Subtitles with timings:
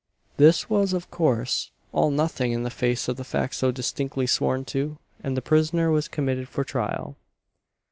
[0.37, 4.65] This was of course all nothing in the face of the fact so distinctly sworn
[4.65, 7.17] to, and the prisoner was committed for trial.